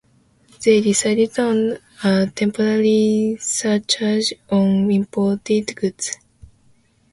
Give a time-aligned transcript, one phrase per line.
[0.65, 6.17] They decided on a temporary surcharge on imported goods.